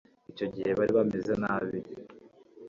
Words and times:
Icyo 0.31 0.45
gihe 0.53 0.69
bari 0.77 0.91
bameze 0.97 1.33
nabi 1.41 1.77